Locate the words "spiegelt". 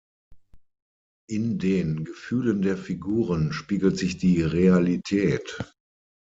3.53-3.99